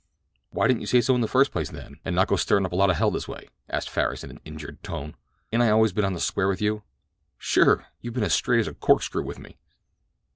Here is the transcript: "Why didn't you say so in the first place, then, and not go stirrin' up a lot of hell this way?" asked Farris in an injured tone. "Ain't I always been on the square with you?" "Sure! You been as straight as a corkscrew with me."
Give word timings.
"Why 0.49 0.67
didn't 0.67 0.81
you 0.81 0.87
say 0.87 0.99
so 0.99 1.13
in 1.13 1.21
the 1.21 1.27
first 1.27 1.51
place, 1.51 1.69
then, 1.69 1.97
and 2.03 2.15
not 2.15 2.27
go 2.27 2.35
stirrin' 2.35 2.65
up 2.65 2.71
a 2.71 2.75
lot 2.75 2.89
of 2.89 2.95
hell 2.95 3.11
this 3.11 3.27
way?" 3.27 3.49
asked 3.69 3.87
Farris 3.91 4.23
in 4.23 4.31
an 4.31 4.39
injured 4.43 4.81
tone. 4.81 5.13
"Ain't 5.53 5.61
I 5.61 5.69
always 5.69 5.93
been 5.93 6.05
on 6.05 6.13
the 6.15 6.19
square 6.19 6.47
with 6.47 6.59
you?" 6.59 6.81
"Sure! 7.37 7.85
You 7.99 8.11
been 8.11 8.23
as 8.23 8.33
straight 8.33 8.61
as 8.61 8.67
a 8.67 8.73
corkscrew 8.73 9.23
with 9.23 9.37
me." 9.37 9.57